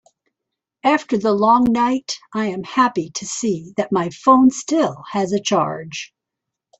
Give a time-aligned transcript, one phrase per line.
[0.83, 5.39] After the long night, I am happy to see that my phone still has a
[5.39, 6.11] charge.